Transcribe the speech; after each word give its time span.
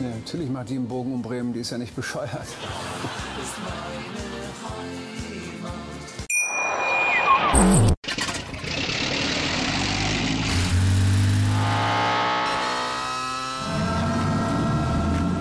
Ja, 0.00 0.08
natürlich 0.08 0.48
macht 0.48 0.68
die 0.68 0.76
einen 0.76 0.86
Bogen 0.86 1.12
um 1.12 1.22
Bremen, 1.22 1.52
die 1.52 1.60
ist 1.60 1.70
ja 1.70 1.78
nicht 1.78 1.94
bescheuert. 1.96 2.46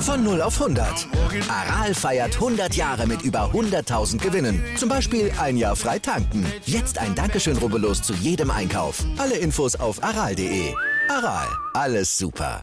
Von 0.00 0.24
0 0.24 0.40
auf 0.40 0.58
100. 0.62 1.08
Aral 1.48 1.92
feiert 1.92 2.36
100 2.36 2.74
Jahre 2.74 3.06
mit 3.06 3.22
über 3.22 3.50
100.000 3.52 4.18
Gewinnen. 4.18 4.64
Zum 4.76 4.88
Beispiel 4.88 5.30
ein 5.38 5.58
Jahr 5.58 5.76
frei 5.76 5.98
tanken. 5.98 6.46
Jetzt 6.64 6.98
ein 6.98 7.14
Dankeschön, 7.14 7.58
rubbellos 7.58 8.02
zu 8.02 8.14
jedem 8.14 8.50
Einkauf. 8.50 9.04
Alle 9.18 9.36
Infos 9.36 9.76
auf 9.76 10.02
aral.de. 10.02 10.72
Aral, 11.10 11.48
alles 11.74 12.16
super. 12.16 12.62